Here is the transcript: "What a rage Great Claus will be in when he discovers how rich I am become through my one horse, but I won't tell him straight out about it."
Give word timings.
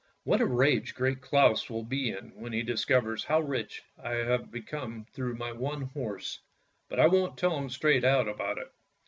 "What 0.23 0.41
a 0.41 0.47
rage 0.47 0.95
Great 0.95 1.21
Claus 1.21 1.69
will 1.69 1.83
be 1.83 2.09
in 2.09 2.33
when 2.33 2.53
he 2.53 2.63
discovers 2.63 3.23
how 3.25 3.39
rich 3.39 3.83
I 4.03 4.15
am 4.15 4.45
become 4.49 5.05
through 5.13 5.35
my 5.35 5.51
one 5.51 5.81
horse, 5.83 6.39
but 6.89 6.99
I 6.99 7.05
won't 7.05 7.37
tell 7.37 7.55
him 7.55 7.69
straight 7.69 8.03
out 8.03 8.27
about 8.27 8.57
it." 8.57 8.71